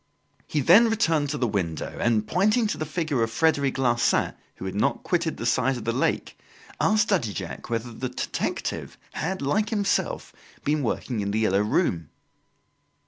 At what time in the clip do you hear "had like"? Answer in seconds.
9.13-9.69